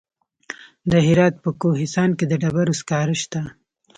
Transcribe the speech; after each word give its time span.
د 0.91 0.93
هرات 1.07 1.35
په 1.43 1.49
کهسان 1.61 2.09
کې 2.17 2.25
د 2.27 2.33
ډبرو 2.41 2.73
سکاره 2.81 3.15
شته. 3.21 3.41